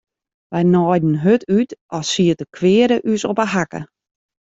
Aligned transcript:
Wy 0.53 0.61
naaiden 0.73 1.15
hurd 1.23 1.43
út 1.57 1.71
as 1.97 2.07
siet 2.11 2.39
de 2.39 2.45
kweade 2.55 2.97
ús 3.11 3.23
op 3.31 3.37
'e 3.43 3.47
hakke. 3.53 3.81